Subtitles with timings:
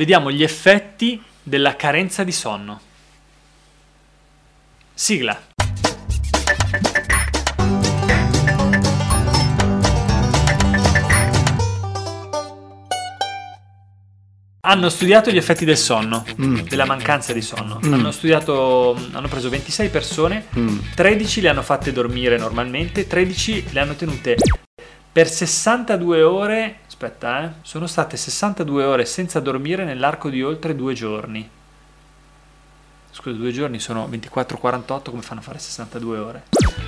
[0.00, 2.80] vediamo gli effetti della carenza di sonno.
[4.94, 5.38] Sigla.
[14.62, 16.60] Hanno studiato gli effetti del sonno, Mm.
[16.60, 17.78] della mancanza di sonno.
[17.84, 17.92] Mm.
[17.92, 20.78] Hanno studiato, hanno preso 26 persone, Mm.
[20.94, 24.36] 13 le hanno fatte dormire normalmente, 13 le hanno tenute
[25.12, 26.76] per 62 ore.
[26.86, 27.48] Aspetta, eh.
[27.62, 31.48] Sono state 62 ore senza dormire nell'arco di oltre due giorni.
[33.12, 36.42] Scusa, due giorni sono 24-48, come fanno a fare 62 ore?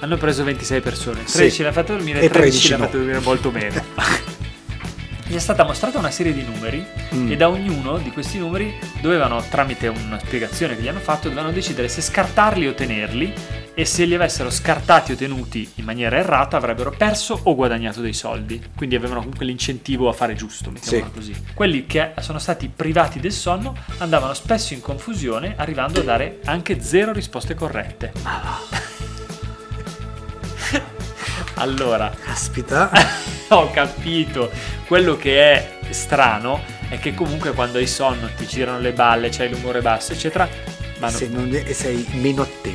[0.00, 1.58] Hanno preso 26 persone, 13 Sì.
[1.62, 2.84] le hanno fatte dormire, E 13 le 13 hanno no.
[2.86, 3.84] fatte dormire molto meno.
[5.28, 7.30] Gli è stata mostrata una serie di numeri Mm.
[7.32, 11.52] e da ognuno di questi numeri dovevano, tramite una spiegazione che gli hanno fatto, dovevano
[11.52, 13.32] decidere se scartarli o tenerli
[13.78, 18.12] e se li avessero scartati o tenuti in maniera errata avrebbero perso o guadagnato dei
[18.12, 18.60] soldi.
[18.76, 21.16] Quindi avevano comunque l'incentivo a fare giusto, mettiamola Sì.
[21.16, 21.32] così.
[21.54, 26.82] Quelli che sono stati privati del sonno andavano spesso in confusione, arrivando a dare anche
[26.82, 28.10] zero risposte corrette.
[31.54, 32.90] allora, Caspita.
[33.50, 34.50] ho capito.
[34.88, 39.50] Quello che è strano è che comunque quando hai sonno ti girano le balle, c'hai
[39.50, 40.48] l'umore basso, eccetera.
[40.98, 42.67] Ma Se non sei meno attento.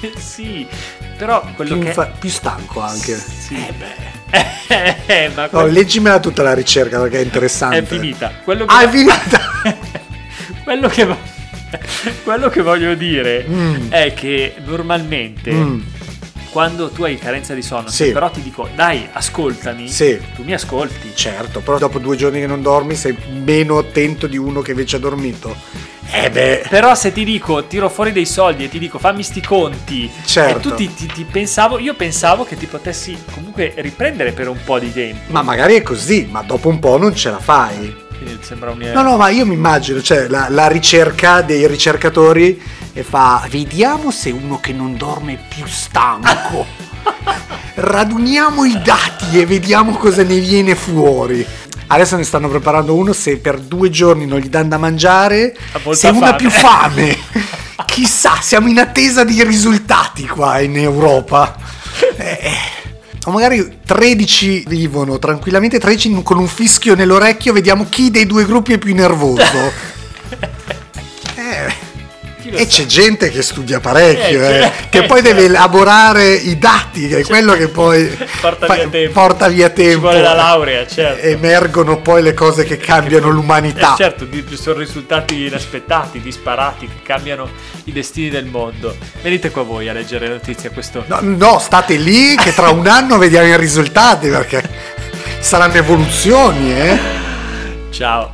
[0.18, 0.66] sì,
[1.16, 3.16] però quello Più, che infa- più stanco anche.
[3.16, 3.54] Sì.
[3.54, 4.14] Eh beh.
[5.06, 7.78] Eh, ma No, quello- leggimela tutta la ricerca perché è interessante.
[7.78, 8.32] è finita.
[8.42, 9.40] Quello che Ah, è finita!
[10.64, 11.06] quello che
[12.24, 13.90] quello che voglio dire Mm.
[13.90, 15.80] è che normalmente Mm.
[16.50, 18.12] quando tu hai carenza di sonno, Sì.
[18.12, 20.18] però ti dico "Dai, ascoltami", Sì.
[20.34, 21.12] tu mi ascolti.
[21.14, 24.96] Certo, però dopo due giorni che non dormi sei meno attento di uno che invece
[24.96, 25.54] ha dormito.
[26.10, 29.40] Eh beh, Però se ti dico tiro fuori dei soldi e ti dico fammi sti
[29.42, 30.58] conti Certo.
[30.58, 34.58] e tu ti, ti- ti pensavo, io pensavo che ti potessi comunque riprendere per un
[34.64, 35.32] po' di tempo.
[35.32, 38.04] ma magari è così, ma dopo un po' non ce la fai.
[38.16, 42.60] Quindi sembra un No, no, ma io mi immagino, cioè la, la ricerca dei ricercatori
[42.94, 46.64] e fa, vediamo se uno che non dorme è più stanco.
[47.74, 51.46] Raduniamo i dati e vediamo cosa ne viene fuori.
[51.88, 55.56] Adesso ne stanno preparando uno se per due giorni non gli danno da mangiare,
[55.92, 56.36] se uno ha fame.
[56.36, 57.18] più fame.
[57.86, 61.56] Chissà, siamo in attesa di risultati qua in Europa.
[62.16, 62.50] Eh,
[63.24, 68.74] o magari 13 vivono tranquillamente, 13 con un fischio nell'orecchio, vediamo chi dei due gruppi
[68.74, 69.94] è più nervoso.
[72.52, 74.86] Eh, e c'è gente che studia parecchio, Eh, eh, certo.
[74.90, 78.06] che poi deve elaborare i dati, che è quello che poi
[78.40, 79.12] Porta fa- via tempo.
[79.20, 80.00] porta via Ci tempo.
[80.00, 81.26] vuole la laurea, certo.
[81.26, 83.94] Emergono poi le cose che cambiano Eh, l'umanità.
[83.96, 87.48] certo, di- sono risultati inaspettati, disparati, che cambiano
[87.84, 88.96] i destini del mondo.
[89.22, 91.04] Venite qua voi a leggere le notizie a questo.
[91.06, 94.62] No, no, state lì che tra un anno vediamo i risultati perché
[95.40, 96.98] saranno evoluzioni, eh.
[97.90, 98.30] Ciao.